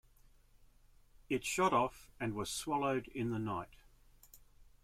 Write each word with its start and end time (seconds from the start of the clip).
It 1.29 1.45
shot 1.45 1.73
off 1.73 2.09
and 2.19 2.33
was 2.33 2.49
swallowed 2.49 3.07
in 3.09 3.29
the 3.29 3.37
night. 3.37 3.75